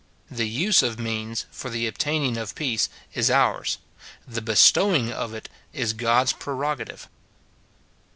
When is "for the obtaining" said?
1.51-2.35